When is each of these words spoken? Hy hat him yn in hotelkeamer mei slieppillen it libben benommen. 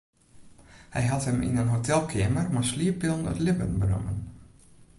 Hy 0.95 1.03
hat 1.11 1.25
him 1.29 1.43
yn 1.47 1.59
in 1.63 1.69
hotelkeamer 1.73 2.47
mei 2.55 2.65
slieppillen 2.69 3.29
it 3.33 3.39
libben 3.45 3.73
benommen. 3.85 4.19